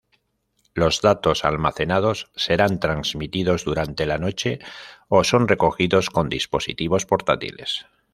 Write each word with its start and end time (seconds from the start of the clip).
Los 0.73 1.01
datos 1.01 1.45
almacenados 1.45 2.31
serán 2.35 2.79
transmitidos 2.79 3.63
durante 3.65 4.07
la 4.07 4.17
noche 4.17 4.57
o 5.09 5.23
son 5.23 5.47
recogidos 5.47 6.09
con 6.09 6.27
dispositivos 6.27 7.05
portátiles. 7.05 7.85